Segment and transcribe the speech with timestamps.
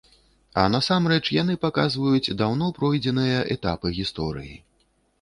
[0.61, 4.55] А насамрэч яны паказваюць даўно пройдзеныя этапы гісторыі.